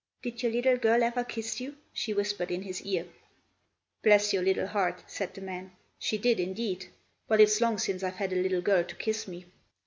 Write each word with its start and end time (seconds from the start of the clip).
"Did 0.23 0.41
your 0.41 0.51
little 0.51 0.77
girl 0.77 1.03
ever 1.03 1.23
kiss 1.23 1.59
you?" 1.61 1.75
she 1.93 2.11
whispered 2.11 2.49
in 2.49 2.63
his 2.63 2.81
ear. 2.81 3.05
"Bless 4.01 4.33
your 4.33 4.41
little 4.41 4.65
heart!" 4.65 5.03
said 5.05 5.35
the 5.35 5.41
man, 5.41 5.73
"she 5.99 6.17
did, 6.17 6.39
indeed; 6.39 6.87
but 7.27 7.39
it's 7.39 7.61
long 7.61 7.77
since 7.77 8.01
I've 8.01 8.15
had 8.15 8.33
a 8.33 8.41
little 8.41 8.63
girl 8.63 8.83
to 8.83 8.95
kiss 8.95 9.27
me." 9.27 9.45